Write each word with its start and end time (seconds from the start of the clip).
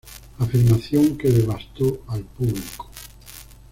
Afirmación 0.39 1.15
que 1.15 1.29
devastó 1.29 2.01
al 2.07 2.21
público. 2.23 2.89